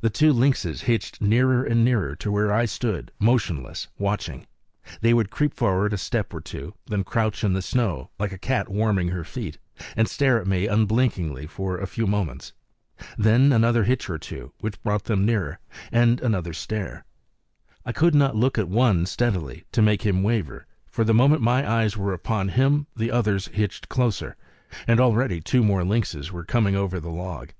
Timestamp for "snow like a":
7.62-8.38